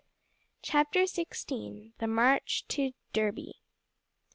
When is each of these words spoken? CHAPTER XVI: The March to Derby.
CHAPTER 0.63 1.01
XVI: 1.03 1.91
The 1.99 2.07
March 2.07 2.67
to 2.69 2.93
Derby. 3.13 3.61